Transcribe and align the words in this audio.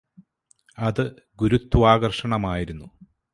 അത് 0.77 1.03
ഗുരുത്വാകർഷണമായിരുന്നു 1.39 2.87